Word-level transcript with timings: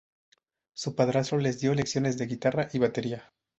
Su 0.73 0.95
padrastro 0.95 1.37
les 1.37 1.59
dio 1.59 1.75
lecciones 1.75 2.17
de 2.17 2.25
guitarra 2.25 2.67
y 2.73 2.79
batería. 2.79 3.31